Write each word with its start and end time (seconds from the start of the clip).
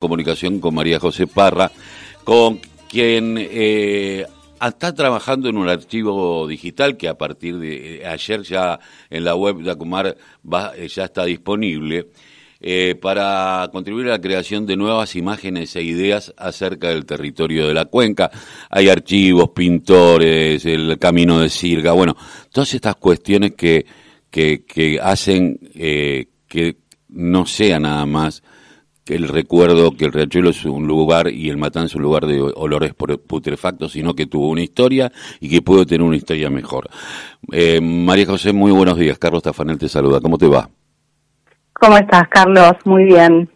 comunicación 0.00 0.60
con 0.60 0.74
María 0.74 0.98
José 0.98 1.26
Parra, 1.26 1.70
con 2.24 2.58
quien 2.88 3.36
eh, 3.38 4.24
está 4.58 4.94
trabajando 4.94 5.50
en 5.50 5.58
un 5.58 5.68
archivo 5.68 6.48
digital 6.48 6.96
que 6.96 7.06
a 7.06 7.18
partir 7.18 7.58
de 7.58 7.96
eh, 7.96 8.06
ayer 8.06 8.40
ya 8.42 8.80
en 9.10 9.24
la 9.24 9.34
web 9.34 9.58
de 9.58 9.70
Acumar 9.70 10.16
eh, 10.74 10.88
ya 10.88 11.04
está 11.04 11.26
disponible. 11.26 12.08
para 13.00 13.68
contribuir 13.72 14.06
a 14.06 14.12
la 14.12 14.20
creación 14.20 14.64
de 14.64 14.76
nuevas 14.76 15.16
imágenes 15.16 15.76
e 15.76 15.82
ideas 15.82 16.32
acerca 16.36 16.88
del 16.88 17.04
territorio 17.04 17.68
de 17.68 17.74
la 17.74 17.84
cuenca. 17.84 18.30
Hay 18.70 18.88
archivos, 18.88 19.50
pintores, 19.50 20.64
el 20.64 20.98
camino 20.98 21.40
de 21.40 21.50
Sirga, 21.50 21.92
bueno, 21.92 22.16
todas 22.50 22.72
estas 22.72 22.96
cuestiones 22.96 23.52
que, 23.52 23.84
que 24.30 24.98
hacen 25.02 25.58
que 26.48 26.76
no 27.08 27.44
sea 27.44 27.78
nada 27.80 28.06
más 28.06 28.42
el 29.14 29.28
recuerdo 29.28 29.92
que 29.92 30.04
el 30.04 30.12
Riachuelo 30.12 30.50
es 30.50 30.64
un 30.64 30.86
lugar 30.86 31.28
y 31.28 31.48
el 31.48 31.56
Matán 31.56 31.86
es 31.86 31.94
un 31.94 32.02
lugar 32.02 32.26
de 32.26 32.40
olores 32.40 32.94
putrefactos, 32.94 33.92
sino 33.92 34.14
que 34.14 34.26
tuvo 34.26 34.48
una 34.48 34.62
historia 34.62 35.10
y 35.40 35.48
que 35.48 35.62
puede 35.62 35.86
tener 35.86 36.02
una 36.02 36.16
historia 36.16 36.50
mejor. 36.50 36.88
Eh, 37.52 37.80
María 37.80 38.26
José, 38.26 38.52
muy 38.52 38.72
buenos 38.72 38.98
días. 38.98 39.18
Carlos 39.18 39.42
Tafanel 39.42 39.78
te 39.78 39.88
saluda. 39.88 40.20
¿Cómo 40.20 40.38
te 40.38 40.46
va? 40.46 40.68
¿Cómo 41.72 41.96
estás, 41.96 42.28
Carlos? 42.28 42.72
Muy 42.84 43.04
bien. 43.04 43.48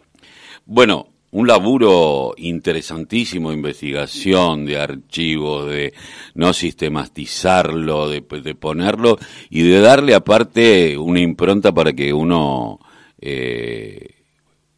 Bueno, 0.66 1.08
un 1.34 1.48
laburo 1.48 2.32
interesantísimo 2.36 3.50
de 3.50 3.56
investigación, 3.56 4.64
de 4.64 4.78
archivos, 4.78 5.68
de 5.68 5.92
no 6.34 6.52
sistematizarlo, 6.52 8.08
de, 8.08 8.20
de, 8.20 8.54
ponerlo 8.54 9.18
y 9.50 9.62
de 9.62 9.80
darle 9.80 10.14
aparte 10.14 10.96
una 10.96 11.20
impronta 11.20 11.72
para 11.72 11.92
que 11.92 12.12
uno 12.12 12.78
eh, 13.20 14.23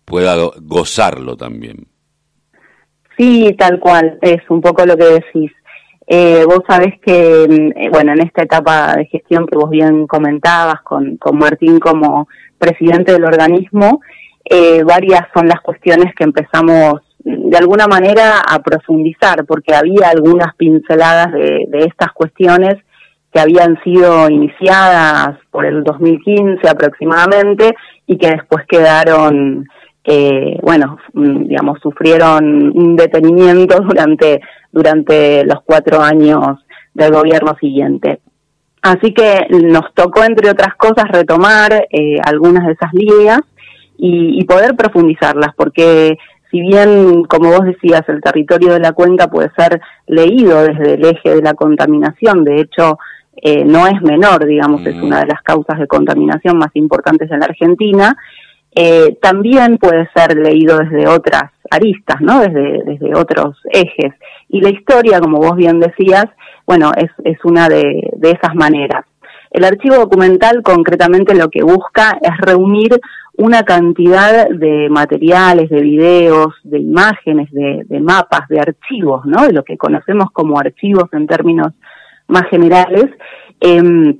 pueda 0.06 0.34
gozarlo 0.62 1.37
también. 1.37 1.87
Sí, 3.19 3.55
tal 3.59 3.78
cual, 3.80 4.19
es 4.23 4.38
un 4.48 4.60
poco 4.60 4.87
lo 4.87 4.97
que 4.97 5.05
decís. 5.05 5.52
Eh, 6.06 6.44
vos 6.47 6.61
sabés 6.69 7.00
que, 7.05 7.44
eh, 7.44 7.89
bueno, 7.91 8.12
en 8.12 8.22
esta 8.22 8.42
etapa 8.42 8.94
de 8.94 9.06
gestión 9.06 9.47
que 9.47 9.56
vos 9.56 9.69
bien 9.69 10.06
comentabas 10.06 10.81
con, 10.83 11.16
con 11.16 11.36
Martín 11.36 11.81
como 11.81 12.28
presidente 12.58 13.12
del 13.12 13.25
organismo, 13.25 14.00
eh, 14.44 14.84
varias 14.84 15.22
son 15.34 15.48
las 15.48 15.61
cuestiones 15.62 16.14
que 16.14 16.22
empezamos 16.22 17.00
mm, 17.25 17.50
de 17.50 17.59
alguna 17.59 17.88
manera 17.88 18.38
a 18.38 18.61
profundizar, 18.61 19.44
porque 19.47 19.75
había 19.75 20.11
algunas 20.11 20.55
pinceladas 20.56 21.33
de, 21.33 21.64
de 21.69 21.78
estas 21.81 22.12
cuestiones 22.12 22.77
que 23.33 23.41
habían 23.41 23.83
sido 23.83 24.31
iniciadas 24.31 25.36
por 25.50 25.66
el 25.66 25.83
2015 25.83 26.69
aproximadamente 26.69 27.75
y 28.06 28.16
que 28.16 28.31
después 28.31 28.64
quedaron 28.69 29.66
eh, 30.07 30.59
bueno, 30.62 30.99
mm, 31.15 31.49
digamos, 31.49 31.81
sufrieron 31.81 32.73
un 32.77 32.97
detenimiento 32.97 33.81
durante, 33.89 34.41
durante 34.71 35.45
los 35.45 35.62
cuatro 35.65 36.01
años 36.01 36.59
del 36.95 37.12
gobierno 37.12 37.57
siguiente. 37.61 38.21
Así 38.83 39.12
que 39.12 39.49
nos 39.51 39.93
tocó, 39.95 40.23
entre 40.23 40.51
otras 40.51 40.77
cosas, 40.77 41.07
retomar 41.11 41.73
eh, 41.91 42.19
algunas 42.25 42.67
de 42.67 42.73
esas 42.73 42.93
líneas 42.93 43.41
y, 43.99 44.41
y, 44.41 44.45
poder 44.45 44.77
profundizarlas, 44.77 45.55
porque 45.57 46.17
si 46.51 46.61
bien, 46.61 47.25
como 47.25 47.51
vos 47.51 47.65
decías, 47.65 48.03
el 48.09 48.21
territorio 48.21 48.75
de 48.75 48.81
la 48.81 48.93
cuenca 48.93 49.27
puede 49.27 49.51
ser 49.59 49.81
leído 50.07 50.62
desde 50.62 50.95
el 50.95 51.05
eje 51.05 51.34
de 51.34 51.43
la 51.43 51.55
contaminación, 51.55 52.45
de 52.45 52.61
hecho, 52.61 52.99
eh, 53.43 53.65
no 53.65 53.87
es 53.87 54.01
menor, 54.03 54.47
digamos, 54.47 54.87
es 54.87 54.97
mm. 54.97 55.05
una 55.05 55.21
de 55.21 55.27
las 55.27 55.43
causas 55.43 55.79
de 55.79 55.87
contaminación 55.87 56.57
más 56.57 56.71
importantes 56.75 57.31
en 57.31 57.41
la 57.41 57.47
Argentina, 57.47 58.17
eh, 58.78 59.16
también 59.22 59.78
puede 59.78 60.06
ser 60.14 60.36
leído 60.36 60.77
desde 60.77 61.08
otras 61.08 61.50
aristas, 61.70 62.20
¿no? 62.20 62.41
Desde, 62.41 62.82
desde 62.84 63.16
otros 63.16 63.56
ejes. 63.72 64.12
Y 64.50 64.60
la 64.60 64.69
historia, 64.69 65.19
como 65.19 65.38
vos 65.38 65.56
bien 65.56 65.80
decías, 65.80 66.27
bueno, 66.66 66.92
es, 66.94 67.10
es 67.24 67.38
una 67.44 67.70
de, 67.70 68.10
de 68.12 68.30
esas 68.32 68.54
maneras. 68.54 69.06
El 69.50 69.64
archivo 69.64 69.97
documental 69.97 70.62
concretamente 70.62 71.34
lo 71.34 71.48
que 71.48 71.62
busca 71.62 72.19
es 72.20 72.36
reunir 72.42 73.00
una 73.38 73.62
cantidad 73.62 74.47
de 74.50 74.88
materiales, 74.91 75.70
de 75.70 75.81
videos, 75.81 76.54
de 76.62 76.78
imágenes, 76.78 77.50
de, 77.53 77.82
de, 77.86 78.00
mapas, 78.00 78.47
de 78.50 78.60
archivos, 78.60 79.25
¿no? 79.25 79.47
De 79.47 79.54
lo 79.54 79.65
que 79.65 79.78
conocemos 79.78 80.31
como 80.32 80.59
archivos 80.59 81.09
en 81.12 81.26
términos 81.26 81.72
más 82.28 82.42
generales, 82.50 83.06
eh, 83.60 84.16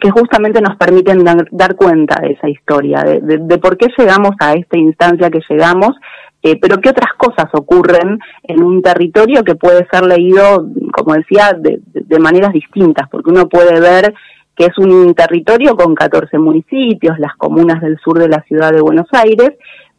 que 0.00 0.10
justamente 0.10 0.60
nos 0.60 0.76
permiten 0.76 1.24
dar, 1.24 1.74
cuenta 1.74 2.20
de 2.20 2.32
esa 2.32 2.48
historia, 2.48 3.02
de, 3.02 3.58
por 3.58 3.76
qué 3.76 3.88
llegamos 3.96 4.32
a 4.40 4.52
esta 4.52 4.78
instancia 4.78 5.30
que 5.30 5.40
llegamos, 5.48 5.96
eh, 6.42 6.58
pero 6.60 6.80
qué 6.80 6.90
otras 6.90 7.12
cosas 7.16 7.46
ocurren 7.52 8.18
en 8.44 8.62
un 8.62 8.80
territorio 8.82 9.42
que 9.42 9.56
puede 9.56 9.86
ser 9.90 10.06
leído, 10.06 10.66
como 10.92 11.14
decía, 11.14 11.52
de, 11.58 11.80
de 11.92 12.18
maneras 12.18 12.52
distintas, 12.52 13.08
porque 13.08 13.30
uno 13.30 13.48
puede 13.48 13.80
ver 13.80 14.14
que 14.54 14.66
es 14.66 14.78
un 14.78 15.14
territorio 15.14 15.76
con 15.76 15.94
14 15.94 16.36
municipios, 16.38 17.18
las 17.18 17.34
comunas 17.36 17.80
del 17.80 17.96
sur 17.98 18.18
de 18.18 18.28
la 18.28 18.42
ciudad 18.42 18.72
de 18.72 18.82
Buenos 18.82 19.06
Aires, 19.12 19.52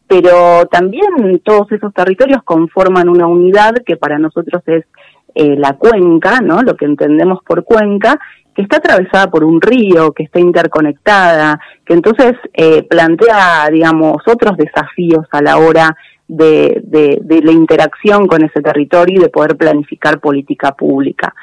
pero 0.06 0.66
también 0.72 1.40
todos 1.46 1.72
esos 1.72 1.94
territorios 1.94 2.44
conforman 2.44 3.08
una 3.08 3.28
unidad 3.28 3.76
que 3.86 3.96
para 3.96 4.18
nosotros 4.18 4.62
es 4.66 4.84
eh, 5.36 5.56
la 5.56 5.74
cuenca, 5.74 6.42
¿no? 6.42 6.62
Lo 6.64 6.76
que 6.76 6.86
entendemos 6.86 7.40
por 7.46 7.64
cuenca, 7.64 8.20
está 8.62 8.78
atravesada 8.78 9.30
por 9.30 9.44
un 9.44 9.62
río, 9.62 10.12
que 10.12 10.24
está 10.24 10.40
interconectada, 10.40 11.60
que 11.86 11.94
entonces 11.94 12.34
eh, 12.54 12.84
plantea, 12.84 13.70
digamos, 13.72 14.18
otros 14.28 14.58
desafíos 14.58 15.26
a 15.32 15.42
la 15.42 15.58
hora 15.58 15.96
de, 16.28 16.82
de, 16.84 17.42
la 17.42 17.52
interacción 17.52 18.28
con 18.28 18.44
ese 18.44 18.62
territorio 18.62 19.20
y 19.20 19.24
de 19.24 19.30
poder 19.30 19.58
planificar 19.58 20.20
política 20.20 20.74
pública. 20.74 21.34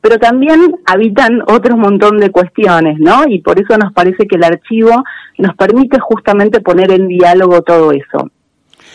Pero 0.00 0.18
también 0.18 0.76
habitan 0.84 1.40
otro 1.46 1.78
montón 1.78 2.18
de 2.18 2.30
cuestiones, 2.30 2.98
¿no? 2.98 3.24
Y 3.26 3.40
por 3.40 3.58
eso 3.58 3.78
nos 3.78 3.92
parece 3.94 4.26
que 4.26 4.36
el 4.36 4.44
archivo 4.44 5.02
nos 5.38 5.56
permite 5.56 5.98
justamente 5.98 6.60
poner 6.60 6.92
en 6.92 7.08
diálogo 7.08 7.62
todo 7.62 7.92
eso. 7.92 8.30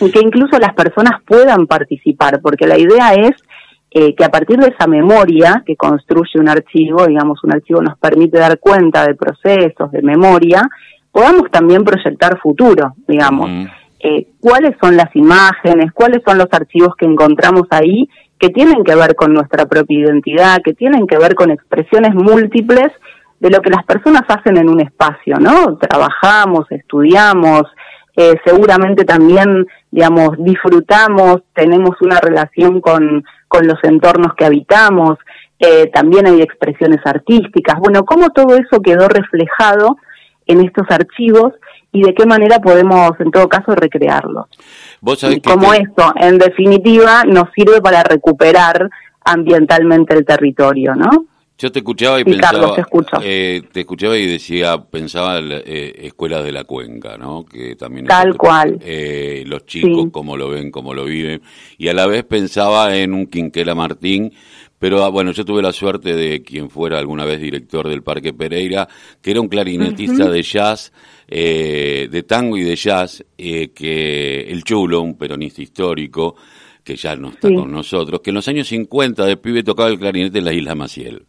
Y 0.00 0.12
que 0.12 0.20
incluso 0.20 0.58
las 0.58 0.72
personas 0.74 1.20
puedan 1.26 1.66
participar, 1.66 2.40
porque 2.40 2.68
la 2.68 2.78
idea 2.78 3.14
es 3.14 3.32
eh, 3.90 4.14
que 4.14 4.24
a 4.24 4.28
partir 4.28 4.58
de 4.58 4.68
esa 4.68 4.86
memoria 4.86 5.62
que 5.66 5.76
construye 5.76 6.38
un 6.38 6.48
archivo, 6.48 7.06
digamos, 7.06 7.42
un 7.42 7.52
archivo 7.52 7.82
nos 7.82 7.98
permite 7.98 8.38
dar 8.38 8.58
cuenta 8.58 9.04
de 9.04 9.14
procesos, 9.14 9.90
de 9.90 10.02
memoria, 10.02 10.62
podamos 11.10 11.50
también 11.50 11.82
proyectar 11.82 12.38
futuro, 12.38 12.94
digamos. 13.08 13.68
Eh, 13.98 14.28
¿Cuáles 14.40 14.76
son 14.80 14.96
las 14.96 15.14
imágenes, 15.14 15.92
cuáles 15.92 16.22
son 16.24 16.38
los 16.38 16.46
archivos 16.52 16.94
que 16.96 17.04
encontramos 17.04 17.64
ahí 17.70 18.08
que 18.38 18.48
tienen 18.48 18.82
que 18.84 18.94
ver 18.94 19.14
con 19.14 19.34
nuestra 19.34 19.66
propia 19.66 19.98
identidad, 19.98 20.62
que 20.64 20.72
tienen 20.72 21.06
que 21.06 21.18
ver 21.18 21.34
con 21.34 21.50
expresiones 21.50 22.14
múltiples 22.14 22.88
de 23.38 23.50
lo 23.50 23.60
que 23.60 23.70
las 23.70 23.84
personas 23.84 24.22
hacen 24.28 24.56
en 24.56 24.68
un 24.68 24.80
espacio, 24.80 25.36
¿no? 25.38 25.76
Trabajamos, 25.76 26.64
estudiamos, 26.70 27.64
eh, 28.16 28.34
seguramente 28.44 29.04
también, 29.04 29.66
digamos, 29.90 30.30
disfrutamos, 30.38 31.42
tenemos 31.54 32.00
una 32.00 32.18
relación 32.20 32.80
con, 32.80 33.24
con 33.50 33.66
los 33.66 33.82
entornos 33.82 34.34
que 34.34 34.44
habitamos, 34.44 35.18
eh, 35.58 35.90
también 35.92 36.28
hay 36.28 36.40
expresiones 36.40 37.00
artísticas. 37.04 37.80
Bueno, 37.80 38.04
cómo 38.04 38.30
todo 38.30 38.54
eso 38.54 38.80
quedó 38.80 39.08
reflejado 39.08 39.96
en 40.46 40.60
estos 40.60 40.86
archivos 40.88 41.54
y 41.92 42.02
de 42.02 42.14
qué 42.14 42.26
manera 42.26 42.60
podemos, 42.60 43.10
en 43.18 43.32
todo 43.32 43.48
caso, 43.48 43.74
recrearlos. 43.74 44.46
y 45.28 45.40
cómo 45.40 45.74
esto, 45.74 46.12
en 46.14 46.38
definitiva, 46.38 47.24
nos 47.24 47.50
sirve 47.56 47.80
para 47.80 48.04
recuperar 48.04 48.88
ambientalmente 49.24 50.14
el 50.14 50.24
territorio, 50.24 50.94
¿no? 50.94 51.26
Yo 51.60 51.70
te 51.70 51.80
escuchaba 51.80 52.18
y 52.18 52.24
pensaba, 52.24 52.74
eh, 53.22 53.60
te, 53.70 53.80
escuchaba 53.80 54.16
y 54.16 54.26
decía, 54.26 54.82
pensaba 54.82 55.38
en 55.38 55.52
eh, 55.52 56.06
escuelas 56.06 56.42
de 56.42 56.52
la 56.52 56.64
cuenca, 56.64 57.18
¿no? 57.18 57.44
Que 57.44 57.76
también 57.76 58.06
tal 58.06 58.34
cual. 58.38 58.78
Eh, 58.82 59.44
los 59.46 59.66
chicos 59.66 60.06
cómo 60.10 60.38
lo 60.38 60.48
ven, 60.48 60.70
cómo 60.70 60.94
lo 60.94 61.04
viven, 61.04 61.42
y 61.76 61.88
a 61.88 61.92
la 61.92 62.06
vez 62.06 62.24
pensaba 62.24 62.96
en 62.96 63.12
un 63.12 63.26
Quinquela 63.26 63.74
Martín, 63.74 64.32
pero 64.80 65.04
ah, 65.04 65.10
bueno, 65.10 65.32
yo 65.32 65.44
tuve 65.44 65.60
la 65.60 65.74
suerte 65.74 66.16
de 66.16 66.42
quien 66.42 66.70
fuera 66.70 66.98
alguna 66.98 67.26
vez 67.26 67.38
director 67.38 67.86
del 67.86 68.02
Parque 68.02 68.32
Pereira, 68.32 68.88
que 69.20 69.32
era 69.32 69.42
un 69.42 69.48
clarinetista 69.48 70.30
de 70.30 70.42
jazz, 70.42 70.90
eh, 71.28 72.08
de 72.10 72.22
tango 72.22 72.56
y 72.56 72.64
de 72.64 72.76
jazz, 72.76 73.22
eh, 73.36 73.72
que 73.74 74.40
el 74.40 74.64
chulo, 74.64 75.02
un 75.02 75.18
peronista 75.18 75.60
histórico, 75.60 76.36
que 76.90 76.96
ya 76.96 77.14
no 77.14 77.28
está 77.28 77.48
con 77.54 77.70
nosotros, 77.70 78.20
que 78.20 78.30
en 78.30 78.34
los 78.34 78.48
años 78.48 78.66
50 78.66 79.24
de 79.24 79.36
pibe 79.36 79.62
tocaba 79.62 79.88
el 79.88 79.98
clarinete 79.98 80.38
en 80.38 80.44
la 80.44 80.52
isla 80.52 80.74
Maciel. 80.74 81.24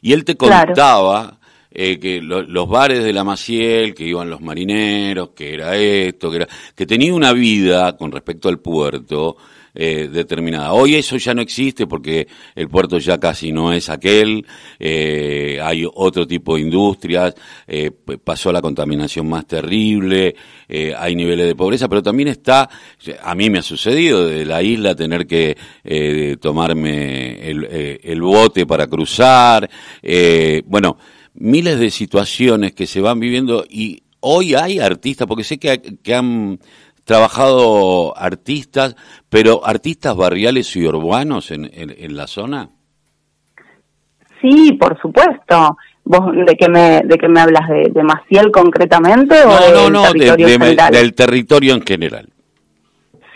Y 0.00 0.14
él 0.14 0.24
te 0.24 0.36
contaba 0.36 1.38
eh, 1.70 1.98
que 2.00 2.22
los 2.22 2.68
bares 2.68 3.04
de 3.04 3.12
la 3.12 3.22
Maciel, 3.22 3.94
que 3.94 4.04
iban 4.04 4.30
los 4.30 4.40
marineros, 4.40 5.30
que 5.36 5.52
era 5.52 5.76
esto, 5.76 6.30
que 6.30 6.36
era, 6.36 6.48
que 6.74 6.86
tenía 6.86 7.12
una 7.12 7.34
vida 7.34 7.94
con 7.98 8.10
respecto 8.10 8.48
al 8.48 8.60
puerto, 8.60 9.36
eh, 9.74 10.08
determinada. 10.12 10.72
Hoy 10.72 10.96
eso 10.96 11.16
ya 11.16 11.34
no 11.34 11.42
existe 11.42 11.86
porque 11.86 12.28
el 12.54 12.68
puerto 12.68 12.98
ya 12.98 13.18
casi 13.18 13.52
no 13.52 13.72
es 13.72 13.88
aquel, 13.88 14.46
eh, 14.78 15.58
hay 15.62 15.84
otro 15.92 16.26
tipo 16.26 16.56
de 16.56 16.62
industrias, 16.62 17.34
eh, 17.66 17.90
pasó 18.22 18.52
la 18.52 18.60
contaminación 18.60 19.28
más 19.28 19.46
terrible, 19.46 20.34
eh, 20.68 20.94
hay 20.96 21.16
niveles 21.16 21.46
de 21.46 21.54
pobreza, 21.54 21.88
pero 21.88 22.02
también 22.02 22.28
está, 22.28 22.68
a 23.22 23.34
mí 23.34 23.50
me 23.50 23.58
ha 23.58 23.62
sucedido 23.62 24.26
de 24.26 24.44
la 24.44 24.62
isla 24.62 24.94
tener 24.94 25.26
que 25.26 25.56
tomarme 26.40 27.48
el, 27.48 27.98
el, 28.02 28.22
bote 28.22 28.66
para 28.66 28.86
cruzar, 28.86 29.68
bueno, 30.66 30.96
miles 31.34 31.78
de 31.78 31.90
situaciones 31.90 32.72
que 32.72 32.86
se 32.86 33.00
van 33.00 33.20
viviendo 33.20 33.64
y 33.68 34.02
hoy 34.20 34.54
hay 34.54 34.78
artistas, 34.78 35.26
porque 35.26 35.44
sé 35.44 35.58
que, 35.58 35.80
que 36.02 36.14
han 36.14 36.58
trabajado 37.04 38.16
artistas, 38.16 38.96
pero 39.28 39.66
artistas 39.66 40.16
barriales 40.16 40.74
y 40.76 40.86
urbanos 40.86 41.50
en, 41.50 41.70
en, 41.72 42.16
la 42.16 42.26
zona. 42.26 42.70
Sí, 44.40 44.72
por 44.72 45.00
supuesto. 45.00 45.76
¿Vos 46.04 46.32
de 46.34 46.56
qué 46.56 46.68
me, 46.68 47.02
de 47.04 47.16
qué 47.16 47.28
me 47.28 47.40
hablas? 47.40 47.68
¿De, 47.68 47.90
de 47.90 48.02
Maciel 48.02 48.50
concretamente 48.50 49.36
o 49.42 49.88
no, 49.88 49.90
no, 49.90 50.12
territorio 50.12 50.58
del 50.90 51.14
territorio 51.14 51.74
en 51.74 51.82
general? 51.82 52.28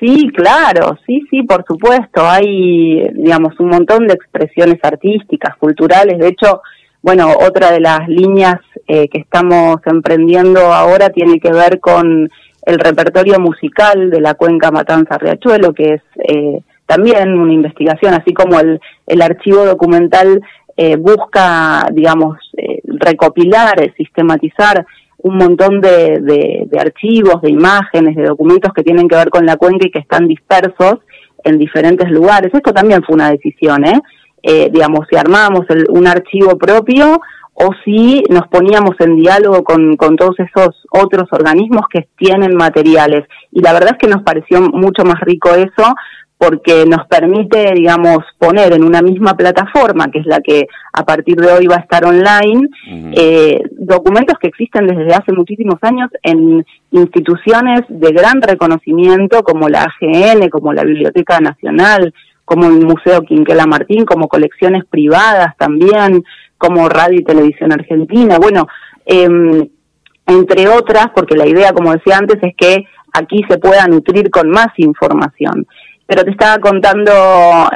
Sí, 0.01 0.29
claro, 0.35 0.99
sí, 1.07 1.23
sí, 1.31 1.43
por 1.45 1.65
supuesto. 1.67 2.29
Hay, 2.29 3.03
digamos, 3.15 3.59
un 3.61 3.69
montón 3.69 4.07
de 4.07 4.15
expresiones 4.15 4.79
artísticas, 4.83 5.57
culturales. 5.57 6.19
De 6.19 6.29
hecho, 6.29 6.61
bueno, 7.01 7.33
otra 7.41 7.71
de 7.71 7.81
las 7.81 8.07
líneas 8.09 8.57
eh, 8.89 9.09
que 9.09 9.19
estamos 9.19 9.77
emprendiendo 9.87 10.61
ahora 10.73 11.09
tiene 11.11 11.39
que 11.41 11.51
ver 11.51 11.81
con 11.81 12.29
el 12.67 12.79
repertorio 12.81 13.39
musical 13.39 14.11
de 14.11 14.21
la 14.21 14.35
cuenca 14.35 14.73
Matanza 14.73 15.17
Riachuelo, 15.17 15.73
que 15.73 15.95
es 15.95 16.03
eh, 16.29 16.61
también 16.85 17.39
una 17.39 17.53
investigación, 17.53 18.13
así 18.13 18.35
como 18.35 18.59
el, 18.61 18.81
el 19.07 19.23
archivo 19.23 19.65
documental 19.65 20.43
eh, 20.77 20.97
busca, 20.97 21.89
digamos, 21.93 22.39
eh, 22.57 22.81
recopilar, 22.85 23.93
sistematizar 23.97 24.85
un 25.19 25.37
montón 25.37 25.81
de, 25.81 26.19
de, 26.21 26.67
de, 26.67 26.79
archivos, 26.79 27.41
de 27.41 27.51
imágenes, 27.51 28.17
de 28.17 28.25
documentos 28.25 28.73
que 28.75 28.83
tienen 28.83 29.09
que 29.09 29.17
ver 29.17 29.31
con 29.31 29.47
la 29.47 29.57
cuenca 29.57 29.87
y 29.87 29.91
que 29.91 30.01
están 30.01 30.27
dispersos 30.27 30.99
en 31.45 31.59
diferentes 31.59 32.11
lugares. 32.11 32.53
Esto 32.53 32.73
también 32.73 33.03
fue 33.05 33.15
una 33.15 33.31
decisión, 33.31 33.85
¿eh? 33.87 34.01
eh 34.43 34.69
digamos, 34.73 35.07
si 35.09 35.17
armamos 35.17 35.65
el, 35.69 35.87
un 35.89 36.07
archivo 36.07 36.59
propio 36.59 37.21
o 37.59 37.71
si 37.85 38.23
nos 38.29 38.47
poníamos 38.49 38.97
en 39.01 39.17
diálogo 39.17 39.65
con, 39.65 39.97
con 39.97 40.17
todos 40.17 40.37
esos 40.39 40.85
otros 40.91 41.27
organismos 41.33 41.87
que 41.91 42.07
tienen 42.19 42.55
materiales. 42.55 43.25
Y 43.51 43.63
la 43.63 43.73
verdad 43.73 43.93
es 43.93 43.99
que 43.99 44.15
nos 44.15 44.23
pareció 44.23 44.61
mucho 44.61 45.05
más 45.05 45.19
rico 45.21 45.55
eso 45.55 45.95
porque 46.39 46.85
nos 46.85 47.07
permite, 47.07 47.73
digamos, 47.75 48.19
poner 48.39 48.75
en 48.75 48.85
una 48.85 49.01
misma 49.01 49.35
plataforma, 49.35 50.11
que 50.13 50.19
es 50.19 50.27
la 50.27 50.41
que 50.41 50.67
a 50.93 51.03
partir 51.03 51.37
de 51.37 51.51
hoy 51.51 51.67
va 51.67 51.77
a 51.77 51.81
estar 51.81 52.05
online, 52.05 52.69
eh, 53.17 53.63
documentos 53.73 54.39
que 54.39 54.49
existen 54.49 54.87
desde 54.87 55.15
hace 55.15 55.33
muchísimos 55.33 55.77
años 55.81 56.11
en 56.23 56.63
instituciones 56.91 57.81
de 57.89 58.13
gran 58.13 58.43
reconocimiento 58.43 59.43
como 59.43 59.71
la 59.71 59.85
AGN, 59.85 60.51
como 60.51 60.75
la 60.75 60.85
Biblioteca 60.85 61.41
Nacional, 61.41 62.13
como 62.45 62.67
el 62.67 62.87
Museo 62.87 63.23
Quinquela 63.23 63.67
Martín, 63.67 64.05
como 64.05 64.29
colecciones 64.29 64.85
privadas 64.85 65.57
también, 65.57 66.23
como 66.59 66.89
Radio 66.89 67.21
y 67.21 67.25
Televisión 67.25 67.73
Argentina, 67.73 68.39
bueno, 68.39 68.67
eh, 69.05 69.29
entre 70.27 70.69
otras, 70.69 71.07
porque 71.15 71.37
la 71.37 71.47
idea, 71.47 71.73
como 71.73 71.93
decía 71.93 72.19
antes, 72.19 72.39
es 72.43 72.55
que 72.57 72.85
aquí 73.13 73.43
se 73.49 73.59
pueda 73.59 73.87
nutrir 73.87 74.31
con 74.31 74.51
más 74.51 74.69
información. 74.77 75.67
Pero 76.07 76.25
te 76.25 76.31
estaba 76.31 76.59
contando, 76.59 77.13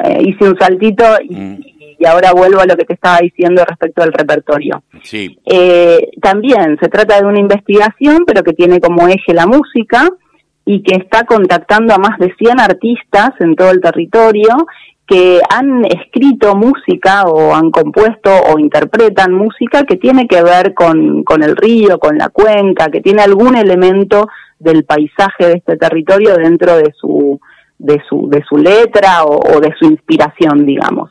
eh, 0.05 0.23
hice 0.25 0.49
un 0.49 0.59
saltito 0.59 1.05
y, 1.23 1.35
mm. 1.35 1.61
y, 1.99 2.07
ahora 2.07 2.33
vuelvo 2.33 2.61
a 2.61 2.67
lo 2.67 2.77
que 2.77 2.85
te 2.85 2.95
estaba 2.95 3.19
diciendo 3.19 3.65
respecto 3.65 4.03
al 4.03 4.13
repertorio. 4.13 4.83
Sí. 5.03 5.39
Eh, 5.45 6.11
también 6.21 6.79
se 6.81 6.89
trata 6.89 7.21
de 7.21 7.27
una 7.27 7.41
investigación, 7.41 8.25
pero 8.27 8.43
que 8.43 8.53
tiene 8.53 8.81
como 8.81 9.09
eje 9.09 9.35
la 9.35 9.47
música 9.47 10.09
y 10.65 10.83
que 10.83 10.97
está 10.97 11.25
contactando 11.25 11.95
a 11.95 11.99
más 11.99 12.19
de 12.19 12.33
100 12.39 12.61
artistas 12.61 13.31
en 13.41 13.57
todo 13.57 13.71
el 13.71 13.81
territorio 13.81 14.67
que 15.11 15.41
han 15.51 15.85
escrito 15.87 16.55
música 16.55 17.25
o 17.25 17.53
han 17.53 17.73
compuesto 17.73 18.31
o 18.31 18.61
interpretan 18.61 19.35
música 19.35 19.83
que 19.83 19.97
tiene 19.97 20.29
que 20.29 20.41
ver 20.41 20.73
con, 20.73 21.25
con 21.25 21.43
el 21.43 21.57
río, 21.57 21.99
con 21.99 22.17
la 22.17 22.29
cuenca, 22.29 22.91
que 22.93 23.01
tiene 23.01 23.23
algún 23.23 23.57
elemento 23.57 24.29
del 24.61 24.85
paisaje 24.85 25.49
de 25.49 25.53
este 25.55 25.77
territorio 25.77 26.37
dentro 26.37 26.77
de 26.77 26.93
su, 26.97 27.41
de 27.77 28.01
su, 28.09 28.29
de 28.31 28.45
su 28.49 28.57
letra 28.57 29.25
o, 29.25 29.59
de 29.59 29.75
su 29.81 29.87
inspiración, 29.87 30.65
digamos. 30.65 31.11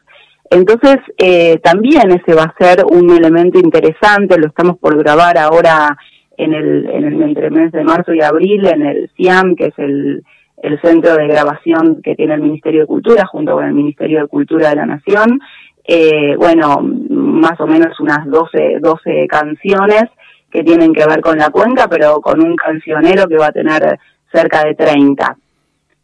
Entonces, 0.50 1.00
eh, 1.18 1.60
también 1.62 2.10
ese 2.12 2.34
va 2.34 2.44
a 2.44 2.56
ser 2.58 2.86
un 2.90 3.10
elemento 3.10 3.60
interesante, 3.60 4.40
lo 4.40 4.48
estamos 4.48 4.78
por 4.78 4.98
grabar 4.98 5.38
ahora 5.38 5.98
en 6.38 6.54
el, 6.54 6.90
en 6.90 7.04
el 7.04 7.22
entre 7.22 7.50
mes 7.50 7.74
de 7.74 7.84
marzo 7.84 8.14
y 8.14 8.22
abril 8.22 8.66
en 8.66 8.82
el 8.82 9.12
CIAM, 9.18 9.58
que 9.58 9.66
es 9.66 9.78
el, 9.78 10.24
el 10.62 10.80
centro 10.82 11.16
de 11.16 11.28
grabación 11.28 12.02
que 12.04 12.16
tiene 12.16 12.34
el 12.34 12.42
Ministerio 12.42 12.82
de 12.82 12.88
Cultura 12.88 13.26
junto 13.26 13.54
con 13.54 13.66
el 13.66 13.74
Ministerio 13.74 14.22
de 14.22 14.28
Cultura 14.28 14.70
de 14.70 14.76
la 14.76 14.86
Nación. 14.86 15.40
Eh, 15.84 16.36
bueno, 16.38 16.82
más 16.82 17.60
o 17.60 17.68
menos 17.68 18.00
unas 18.00 18.26
12, 18.28 18.80
12 18.80 19.28
canciones 19.28 20.04
que 20.52 20.64
tienen 20.64 20.94
que 20.94 21.06
ver 21.06 21.22
con 21.22 21.38
la 21.38 21.50
cuenca, 21.50 21.88
pero 21.88 22.22
con 22.22 22.42
un 22.44 22.56
cancionero 22.56 23.28
que 23.28 23.38
va 23.38 23.48
a 23.48 23.52
tener 23.52 24.00
cerca 24.32 24.64
de 24.64 24.76
30. 24.76 25.38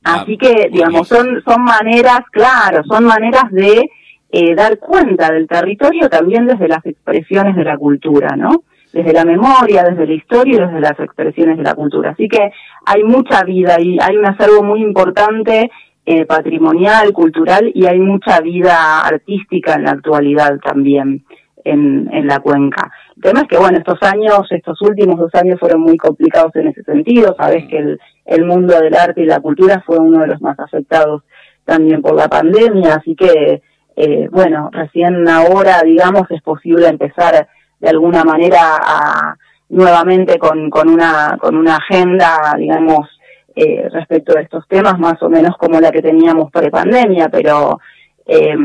Ah, 0.04 0.22
Así 0.22 0.38
que, 0.38 0.69
digamos, 0.72 1.07
son, 1.07 1.42
son 1.44 1.63
maneras, 1.63 2.22
claro, 2.31 2.84
son 2.88 3.06
maneras 3.06 3.52
de 3.52 3.90
eh, 4.31 4.56
dar 4.56 4.78
cuenta 4.80 5.31
del 5.31 5.48
territorio 5.48 6.10
también 6.10 6.46
desde 6.46 6.68
las 6.68 6.86
expresiones 6.86 7.56
de 7.56 7.63
la 7.63 7.78
cultura, 7.78 8.36
¿no? 8.36 8.63
Desde 8.95 9.12
la 9.12 9.25
memoria, 9.25 9.83
desde 9.83 10.07
la 10.07 10.13
historia 10.13 10.56
y 10.56 10.59
desde 10.65 10.80
las 10.80 10.97
expresiones 10.97 11.57
de 11.57 11.63
la 11.63 11.75
cultura. 11.75 12.12
Así 12.12 12.30
que 12.30 12.50
hay 12.86 13.03
mucha 13.03 13.44
vida 13.44 13.75
y 13.77 13.97
hay 14.01 14.15
un 14.15 14.25
acervo 14.25 14.63
muy 14.63 14.81
importante 14.81 15.69
eh, 16.06 16.25
patrimonial, 16.25 17.12
cultural 17.12 17.69
y 17.74 17.88
hay 17.88 18.00
mucha 18.00 18.39
vida 18.39 19.01
artística 19.01 19.74
en 19.74 19.83
la 19.83 19.92
actualidad 19.92 20.57
también 20.63 21.25
en, 21.65 22.09
en 22.13 22.25
la 22.25 22.39
cuenca. 22.39 22.89
El 23.18 23.21
tema 23.21 23.42
es 23.42 23.47
que, 23.50 23.57
bueno, 23.57 23.77
estos 23.77 24.01
años, 24.01 24.47
estos 24.50 24.81
últimos 24.81 25.19
dos 25.19 25.36
años 25.36 25.59
fueron 25.59 25.81
muy 25.81 25.97
complicados 25.97 26.56
en 26.56 26.69
ese 26.69 26.83
sentido. 26.83 27.36
Sabes 27.38 27.68
que 27.69 27.77
el, 27.77 28.00
el 28.25 28.45
mundo 28.45 28.80
del 28.80 28.95
arte 28.95 29.24
y 29.24 29.25
la 29.25 29.42
cultura 29.42 29.83
fue 29.86 30.00
uno 30.00 30.21
de 30.21 30.27
los 30.27 30.42
más 30.42 30.57
afectados 30.57 31.24
también 31.65 32.01
por 32.01 32.15
la 32.15 32.30
pandemia, 32.30 32.94
así 32.94 33.13
que, 33.13 33.62
eh, 33.97 34.30
bueno, 34.31 34.69
recién 34.71 35.27
ahora, 35.27 35.81
digamos, 35.83 36.30
es 36.30 36.42
posible 36.42 36.88
empezar 36.88 37.50
de 37.86 37.92
alguna 37.92 38.24
manera 38.24 38.80
a, 38.82 39.36
nuevamente 39.70 40.40
con, 40.40 40.72
con, 40.72 40.90
una, 40.90 41.38
con 41.40 41.56
una 41.56 41.76
agenda, 41.76 42.56
digamos, 42.58 43.08
eh, 43.56 43.88
respecto 43.92 44.34
de 44.34 44.42
estos 44.42 44.68
temas, 44.68 44.98
más 44.98 45.22
o 45.22 45.30
menos 45.30 45.56
como 45.58 45.80
la 45.80 45.92
que 45.92 46.02
teníamos 46.02 46.50
pre-pandemia, 46.50 47.30
pero, 47.30 47.80
eh, 48.26 48.56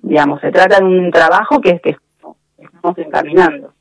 digamos, 0.00 0.40
se 0.40 0.50
trata 0.50 0.78
de 0.78 0.84
un 0.84 1.10
trabajo 1.10 1.60
que, 1.60 1.78
que 1.80 1.96
estamos 2.56 2.96
encaminando. 2.96 3.73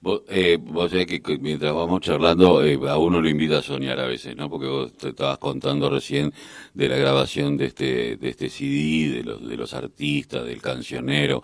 Vos, 0.00 0.22
eh, 0.28 0.58
vos 0.60 0.90
sabés 0.90 1.06
que 1.06 1.38
mientras 1.38 1.72
vamos 1.74 2.00
charlando, 2.00 2.64
eh, 2.64 2.78
a 2.88 2.98
uno 2.98 3.20
lo 3.20 3.28
invita 3.28 3.58
a 3.58 3.62
soñar 3.62 3.98
a 4.00 4.06
veces, 4.06 4.36
¿no? 4.36 4.48
Porque 4.50 4.66
vos 4.66 4.92
te 4.92 5.10
estabas 5.10 5.38
contando 5.38 5.90
recién 5.90 6.32
de 6.74 6.88
la 6.88 6.96
grabación 6.96 7.56
de 7.56 7.66
este, 7.66 8.16
de 8.16 8.28
este 8.28 8.48
CD, 8.48 9.18
de 9.18 9.24
los, 9.24 9.48
de 9.48 9.56
los 9.56 9.74
artistas, 9.74 10.44
del 10.44 10.60
cancionero, 10.62 11.42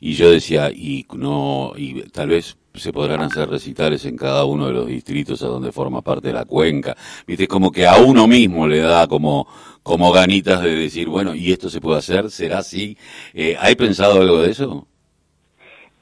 y 0.00 0.14
yo 0.14 0.30
decía, 0.30 0.70
y 0.70 1.06
no, 1.14 1.72
y 1.76 2.02
tal 2.10 2.28
vez 2.28 2.56
se 2.74 2.92
podrán 2.92 3.22
hacer 3.22 3.48
recitales 3.48 4.04
en 4.04 4.16
cada 4.16 4.44
uno 4.44 4.66
de 4.66 4.72
los 4.72 4.86
distritos 4.86 5.42
a 5.42 5.46
donde 5.46 5.70
forma 5.72 6.02
parte 6.02 6.28
de 6.28 6.34
la 6.34 6.44
cuenca. 6.44 6.96
Viste, 7.26 7.46
como 7.46 7.70
que 7.70 7.86
a 7.86 7.96
uno 7.98 8.26
mismo 8.26 8.66
le 8.66 8.78
da 8.78 9.06
como, 9.06 9.46
como 9.82 10.10
ganitas 10.12 10.62
de 10.62 10.74
decir, 10.74 11.08
bueno, 11.08 11.34
¿y 11.34 11.52
esto 11.52 11.70
se 11.70 11.80
puede 11.80 11.98
hacer? 11.98 12.30
¿Será 12.30 12.58
así? 12.58 12.96
Eh, 13.32 13.56
¿Hay 13.58 13.76
pensado 13.76 14.20
algo 14.20 14.42
de 14.42 14.50
eso? 14.50 14.88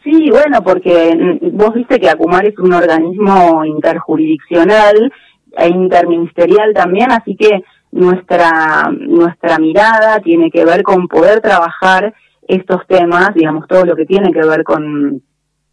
Sí, 0.02 0.30
bueno, 0.30 0.62
porque 0.64 1.38
vos 1.52 1.74
viste 1.74 2.00
que 2.00 2.08
ACUMAR 2.08 2.46
es 2.46 2.58
un 2.58 2.72
organismo 2.72 3.64
interjurisdiccional 3.64 5.12
e 5.56 5.68
interministerial 5.68 6.72
también, 6.74 7.12
así 7.12 7.36
que 7.36 7.62
nuestra, 7.92 8.90
nuestra 8.90 9.58
mirada 9.58 10.18
tiene 10.20 10.50
que 10.50 10.64
ver 10.64 10.82
con 10.82 11.06
poder 11.06 11.40
trabajar 11.40 12.14
estos 12.48 12.84
temas, 12.88 13.32
digamos, 13.34 13.68
todo 13.68 13.84
lo 13.84 13.94
que 13.94 14.06
tiene 14.06 14.32
que 14.32 14.46
ver 14.46 14.64
con, 14.64 15.22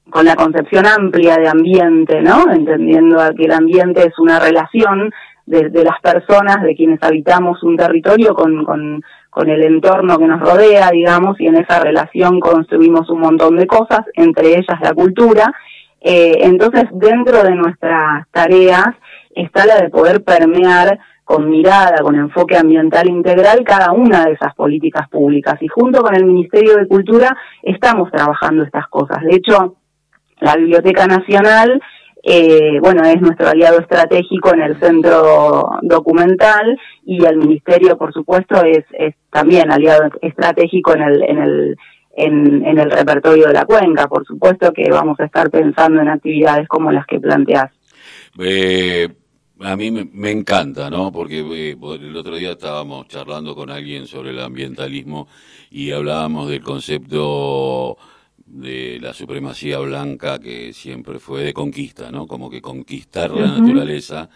con 0.10 0.26
la 0.26 0.36
concepción 0.36 0.86
amplia 0.86 1.38
de 1.38 1.48
ambiente, 1.48 2.22
¿no? 2.22 2.52
Entendiendo 2.52 3.18
que 3.36 3.46
el 3.46 3.52
ambiente 3.52 4.02
es 4.02 4.20
una 4.20 4.40
relación 4.40 5.12
de, 5.46 5.70
de 5.70 5.84
las 5.84 6.00
personas, 6.02 6.62
de 6.62 6.76
quienes 6.76 7.02
habitamos 7.02 7.64
un 7.64 7.76
territorio 7.78 8.36
con, 8.36 8.64
con 8.64 9.02
con 9.30 9.50
el 9.50 9.64
entorno 9.64 10.18
que 10.18 10.28
nos 10.28 10.40
rodea, 10.40 10.90
digamos, 10.92 11.40
y 11.40 11.48
en 11.48 11.58
esa 11.58 11.80
relación 11.80 12.40
construimos 12.40 13.10
un 13.10 13.22
montón 13.22 13.58
de 13.58 13.68
cosas, 13.68 14.02
entre 14.16 14.50
ellas 14.50 14.80
la 14.82 14.94
cultura. 14.94 15.54
Eh, 16.02 16.40
entonces, 16.42 16.86
dentro 16.92 17.44
de 17.44 17.56
nuestras 17.56 18.28
tareas 18.32 18.90
está 19.36 19.66
la 19.66 19.78
de 19.78 19.90
poder 19.90 20.24
permear 20.24 21.00
con 21.24 21.48
mirada, 21.48 21.98
con 22.02 22.16
enfoque 22.16 22.58
ambiental 22.58 23.08
integral 23.08 23.64
cada 23.64 23.92
una 23.92 24.26
de 24.26 24.32
esas 24.32 24.56
políticas 24.56 25.08
públicas. 25.10 25.62
Y 25.62 25.68
junto 25.68 26.02
con 26.02 26.16
el 26.16 26.26
Ministerio 26.26 26.76
de 26.76 26.88
Cultura 26.88 27.38
estamos 27.62 28.10
trabajando 28.12 28.64
estas 28.64 28.88
cosas. 28.88 29.22
De 29.22 29.36
hecho, 29.36 29.76
la 30.40 30.56
Biblioteca 30.56 31.06
Nacional, 31.06 31.80
eh, 32.24 32.80
bueno, 32.82 33.04
es 33.04 33.22
nuestro 33.22 33.48
aliado 33.48 33.80
estratégico 33.80 34.54
en 34.54 34.62
el 34.62 34.80
centro 34.80 35.70
documental 35.82 36.78
y 37.06 37.24
el 37.24 37.38
Ministerio, 37.38 37.98
por 37.98 38.14
supuesto, 38.14 38.62
es, 38.64 38.84
es 38.92 39.16
también 39.32 39.72
aliado 39.72 40.10
estratégico 40.22 40.94
en 40.96 41.02
el, 41.02 41.24
en 41.24 41.38
el 41.38 41.78
en, 42.12 42.66
en, 42.66 42.78
el 42.78 42.92
repertorio 42.92 43.48
de 43.48 43.54
la 43.54 43.66
cuenca. 43.66 44.08
Por 44.08 44.26
supuesto 44.26 44.74
que 44.74 44.90
vamos 44.90 45.18
a 45.20 45.26
estar 45.26 45.50
pensando 45.50 46.02
en 46.02 46.10
actividades 46.10 46.68
como 46.68 46.92
las 46.92 47.06
que 47.06 47.20
planteas. 47.20 47.72
Eh, 48.38 49.08
a 49.62 49.76
mí 49.76 49.92
me, 49.92 50.32
encanta, 50.32 50.90
¿no? 50.90 51.12
Porque 51.12 51.40
eh, 51.40 51.78
el 52.02 52.16
otro 52.16 52.36
día 52.36 52.52
estábamos 52.52 53.08
charlando 53.08 53.56
con 53.56 53.70
alguien 53.70 54.08
sobre 54.08 54.32
el 54.32 54.40
ambientalismo 54.40 55.28
y 55.72 55.92
hablábamos 55.92 56.50
del 56.50 56.62
concepto 56.62 57.98
de 58.50 59.00
la 59.00 59.14
supremacía 59.14 59.80
blanca 59.80 60.40
que 60.40 60.74
siempre 60.74 61.20
fue 61.20 61.44
de 61.44 61.54
conquista, 61.54 62.12
¿no? 62.12 62.28
Como 62.28 62.50
que 62.50 62.62
conquistar 62.62 63.32
la 63.32 63.60
naturaleza, 63.60 64.30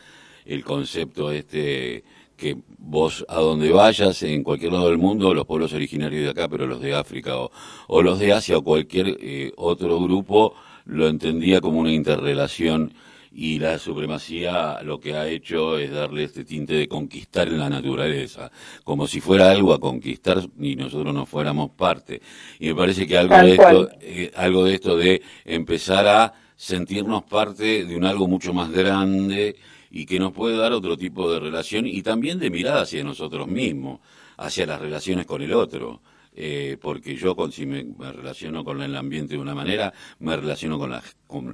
el 0.45 0.63
concepto 0.63 1.31
este 1.31 2.03
que 2.37 2.57
vos 2.77 3.25
a 3.29 3.39
donde 3.39 3.71
vayas, 3.71 4.21
en 4.23 4.43
cualquier 4.43 4.73
lado 4.73 4.89
del 4.89 4.97
mundo, 4.97 5.33
los 5.33 5.45
pueblos 5.45 5.73
originarios 5.73 6.23
de 6.23 6.29
acá, 6.29 6.47
pero 6.49 6.67
los 6.67 6.81
de 6.81 6.93
África 6.93 7.35
o, 7.37 8.01
los 8.01 8.19
de 8.19 8.33
Asia 8.33 8.57
o 8.57 8.63
cualquier 8.63 9.17
eh, 9.19 9.51
otro 9.55 9.99
grupo, 9.99 10.53
lo 10.85 11.07
entendía 11.07 11.61
como 11.61 11.79
una 11.79 11.91
interrelación 11.91 12.93
y 13.35 13.57
la 13.57 13.79
supremacía 13.79 14.79
lo 14.83 14.99
que 14.99 15.15
ha 15.15 15.27
hecho 15.27 15.77
es 15.79 15.91
darle 15.91 16.25
este 16.25 16.45
tinte 16.45 16.75
de 16.75 16.87
conquistar 16.87 17.47
en 17.47 17.57
la 17.57 17.69
naturaleza, 17.69 18.51
como 18.83 19.07
si 19.07 19.21
fuera 19.21 19.49
algo 19.49 19.73
a 19.73 19.79
conquistar 19.79 20.39
y 20.59 20.75
nosotros 20.75 21.13
no 21.13 21.25
fuéramos 21.25 21.71
parte. 21.71 22.21
Y 22.59 22.67
me 22.67 22.75
parece 22.75 23.07
que 23.07 23.17
algo 23.17 23.35
de 23.37 23.51
esto, 23.51 23.89
eh, 24.01 24.31
algo 24.35 24.65
de 24.65 24.75
esto 24.75 24.95
de 24.95 25.21
empezar 25.45 26.07
a 26.07 26.33
sentirnos 26.55 27.23
parte 27.23 27.85
de 27.85 27.95
un 27.95 28.05
algo 28.05 28.27
mucho 28.27 28.53
más 28.53 28.71
grande 28.71 29.55
y 29.89 30.05
que 30.05 30.19
nos 30.19 30.31
puede 30.31 30.55
dar 30.55 30.71
otro 30.71 30.95
tipo 30.95 31.31
de 31.31 31.39
relación 31.39 31.87
y 31.87 32.03
también 32.03 32.37
de 32.39 32.51
mirada 32.51 32.83
hacia 32.83 33.03
nosotros 33.03 33.47
mismos, 33.47 33.99
hacia 34.37 34.67
las 34.67 34.79
relaciones 34.79 35.25
con 35.25 35.41
el 35.41 35.53
otro. 35.53 36.01
Eh, 36.35 36.77
porque 36.81 37.15
yo 37.15 37.35
con, 37.35 37.51
si 37.51 37.65
me, 37.65 37.85
relaciono 38.11 38.63
con 38.63 38.81
el 38.81 38.95
ambiente 38.95 39.35
de 39.35 39.39
una 39.39 39.53
manera, 39.53 39.93
me 40.19 40.35
relaciono 40.35 40.79
con, 40.79 40.91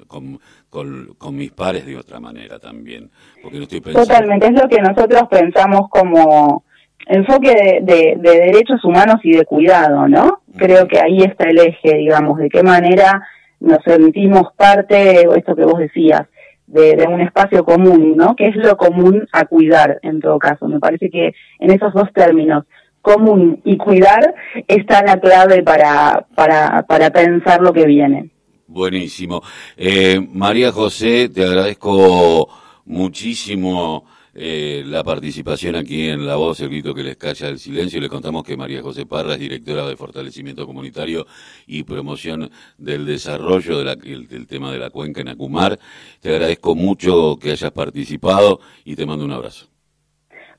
con, 0.07 1.15
con, 1.17 1.35
mis 1.35 1.51
pares 1.51 1.85
de 1.85 1.97
otra 1.97 2.19
manera 2.19 2.59
también. 2.59 3.09
Porque 3.41 3.57
no 3.57 3.63
estoy 3.63 3.81
pensando... 3.81 4.07
Totalmente, 4.07 4.47
es 4.47 4.53
lo 4.53 4.69
que 4.69 4.81
nosotros 4.81 5.23
pensamos 5.29 5.89
como 5.89 6.63
enfoque 7.07 7.81
de, 7.81 8.15
de, 8.17 8.39
derechos 8.39 8.83
humanos 8.85 9.15
y 9.23 9.33
de 9.33 9.45
cuidado, 9.45 10.07
¿no? 10.07 10.41
Creo 10.55 10.87
que 10.87 10.99
ahí 10.99 11.19
está 11.23 11.49
el 11.49 11.57
eje, 11.57 11.95
digamos, 11.95 12.37
de 12.37 12.49
qué 12.49 12.63
manera 12.63 13.21
nos 13.59 13.79
sentimos 13.83 14.53
parte, 14.55 15.27
esto 15.35 15.55
que 15.55 15.65
vos 15.65 15.79
decías, 15.79 16.21
de, 16.67 16.95
de, 16.95 17.07
un 17.07 17.19
espacio 17.19 17.65
común, 17.65 18.15
¿no? 18.15 18.35
Que 18.35 18.47
es 18.47 18.55
lo 18.55 18.77
común 18.77 19.27
a 19.33 19.45
cuidar, 19.45 19.99
en 20.03 20.21
todo 20.21 20.37
caso. 20.39 20.67
Me 20.67 20.79
parece 20.79 21.09
que 21.09 21.33
en 21.59 21.71
esos 21.71 21.93
dos 21.93 22.13
términos, 22.13 22.65
común 23.01 23.61
y 23.63 23.77
cuidar 23.77 24.35
está 24.67 25.03
la 25.03 25.19
clave 25.19 25.63
para, 25.63 26.27
para, 26.35 26.83
para 26.83 27.09
pensar 27.09 27.61
lo 27.61 27.73
que 27.73 27.85
viene. 27.85 28.29
Buenísimo. 28.67 29.41
Eh, 29.75 30.19
María 30.31 30.71
José, 30.71 31.29
te 31.29 31.43
agradezco 31.43 32.47
muchísimo 32.85 34.05
eh, 34.33 34.83
la 34.85 35.03
participación 35.03 35.75
aquí 35.75 36.07
en 36.07 36.25
La 36.25 36.35
Voz, 36.35 36.59
el 36.59 36.69
grito 36.69 36.93
que 36.93 37.03
les 37.03 37.17
calla 37.17 37.49
el 37.49 37.57
silencio. 37.57 37.99
Le 37.99 38.09
contamos 38.09 38.43
que 38.43 38.55
María 38.55 38.81
José 38.81 39.05
Parra 39.05 39.33
es 39.33 39.39
directora 39.39 39.87
de 39.87 39.97
Fortalecimiento 39.97 40.67
Comunitario 40.67 41.25
y 41.65 41.83
Promoción 41.83 42.49
del 42.77 43.05
Desarrollo 43.05 43.83
del 43.83 44.47
tema 44.47 44.71
de 44.71 44.79
la 44.79 44.91
cuenca 44.91 45.21
en 45.21 45.29
Acumar. 45.29 45.79
Te 46.21 46.29
agradezco 46.29 46.75
mucho 46.75 47.37
que 47.41 47.51
hayas 47.51 47.71
participado 47.71 48.59
y 48.85 48.95
te 48.95 49.05
mando 49.05 49.25
un 49.25 49.31
abrazo. 49.31 49.67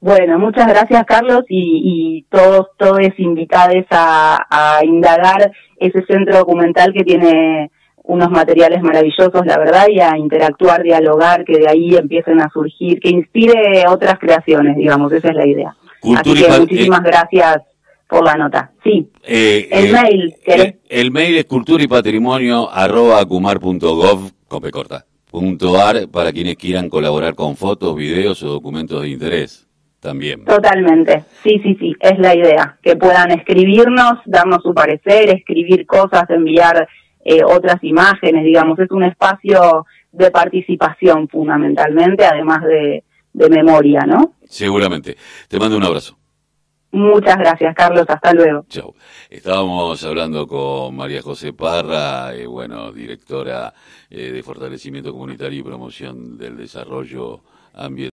Bueno, 0.01 0.39
muchas 0.39 0.67
gracias 0.67 1.05
Carlos 1.05 1.43
y, 1.49 2.25
todos, 2.31 2.69
todos 2.79 3.01
invitados 3.19 3.85
a, 3.91 4.47
a 4.49 4.85
indagar 4.85 5.53
ese 5.79 6.05
centro 6.07 6.39
documental 6.39 6.93
que 6.95 7.05
tiene 7.05 7.71
unos 8.11 8.31
materiales 8.31 8.83
maravillosos, 8.83 9.47
la 9.47 9.59
verdad, 9.59 9.87
y 9.89 10.01
a 10.01 10.17
interactuar, 10.17 10.83
dialogar, 10.83 11.45
que 11.45 11.59
de 11.59 11.69
ahí 11.69 11.95
empiecen 11.95 12.41
a 12.41 12.51
surgir, 12.51 12.99
que 12.99 13.11
inspire 13.11 13.85
otras 13.89 14.19
creaciones, 14.19 14.77
digamos, 14.77 15.13
esa 15.13 15.29
es 15.29 15.35
la 15.37 15.47
idea. 15.47 15.77
Así 16.17 16.35
que 16.35 16.49
muchísimas 16.59 17.01
eh, 17.01 17.05
gracias 17.05 17.63
por 18.09 18.25
la 18.25 18.35
nota. 18.35 18.73
Sí, 18.83 19.09
eh, 19.23 19.69
el 19.71 19.87
eh, 19.87 19.93
mail. 19.93 20.35
El, 20.89 21.11
mail 21.13 21.37
es 21.37 21.45
cultura 21.45 21.85
y 21.85 21.87
patrimonio 21.87 22.69
arroba 22.71 23.21
acumar.gov, 23.21 24.31
corta, 24.49 25.05
punto 25.31 25.81
ar, 25.81 26.09
para 26.09 26.33
quienes 26.33 26.57
quieran 26.57 26.89
colaborar 26.89 27.35
con 27.35 27.55
fotos, 27.55 27.95
videos 27.95 28.43
o 28.43 28.49
documentos 28.49 29.03
de 29.03 29.11
interés 29.11 29.70
también. 30.01 30.45
Totalmente, 30.45 31.25
sí, 31.43 31.61
sí, 31.63 31.77
sí, 31.79 31.95
es 32.01 32.19
la 32.19 32.35
idea, 32.35 32.79
que 32.83 32.97
puedan 32.97 33.31
escribirnos, 33.31 34.15
darnos 34.27 34.63
su 34.63 34.75
parecer, 34.75 35.31
escribir 35.31 35.87
cosas, 35.87 36.29
enviar 36.31 36.89
eh, 37.25 37.45
otras 37.45 37.83
imágenes, 37.83 38.45
digamos, 38.45 38.79
es 38.79 38.91
un 38.91 39.05
espacio 39.05 39.87
de 40.13 40.31
participación 40.31 41.29
fundamentalmente, 41.29 42.25
además 42.25 42.63
de, 42.65 43.05
de 43.33 43.49
memoria, 43.49 44.01
¿no? 44.07 44.35
Seguramente. 44.45 45.17
Te 45.49 45.59
mando 45.59 45.77
un 45.77 45.85
abrazo. 45.85 46.17
Muchas 46.93 47.37
gracias, 47.37 47.75
Carlos. 47.77 48.05
Hasta 48.09 48.33
luego. 48.33 48.65
Chao. 48.69 48.95
Estábamos 49.29 50.03
hablando 50.03 50.47
con 50.49 50.97
María 50.97 51.23
José 51.23 51.53
Parra, 51.53 52.35
eh, 52.35 52.47
bueno, 52.47 52.91
directora 52.91 53.73
eh, 54.11 54.33
de 54.33 54.43
Fortalecimiento 54.43 55.13
Comunitario 55.13 55.61
y 55.61 55.63
Promoción 55.63 56.37
del 56.37 56.57
Desarrollo 56.57 57.43
Ambiental. 57.75 58.09